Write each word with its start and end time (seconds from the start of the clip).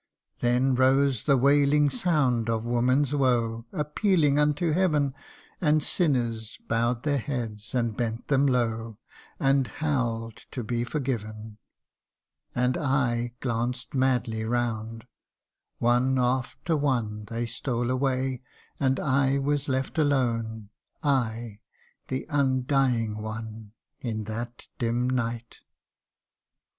Then 0.39 0.73
rose 0.73 1.25
the 1.25 1.37
wailing 1.37 1.91
sound 1.91 2.49
of 2.49 2.65
woman's 2.65 3.13
woe 3.13 3.67
Appealing 3.71 4.39
unto 4.39 4.71
Heaven, 4.71 5.13
And 5.61 5.83
sinners 5.83 6.57
bow'd 6.67 7.03
their 7.03 7.19
heads, 7.19 7.75
and 7.75 7.95
bent 7.95 8.27
them 8.27 8.47
low, 8.47 8.97
And 9.39 9.67
howl'd 9.67 10.37
to 10.49 10.63
be 10.63 10.83
forgiven 10.83 11.59
And 12.55 12.73
/ 13.37 13.39
glanced 13.41 13.93
madly 13.93 14.43
round 14.43 15.05
One 15.77 16.17
after 16.17 16.75
one 16.75 17.25
They 17.25 17.45
stole 17.45 17.91
away, 17.91 18.41
and 18.79 18.99
I 18.99 19.37
was 19.37 19.69
left 19.69 19.99
alone 19.99 20.69
I 21.03 21.59
the 22.07 22.25
Undying 22.27 23.19
One, 23.21 23.73
in 24.01 24.23
that 24.23 24.65
dim 24.79 25.07
night 25.07 25.59